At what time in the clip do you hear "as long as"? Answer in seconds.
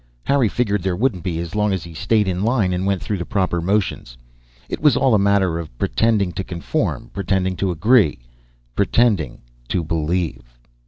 1.37-1.83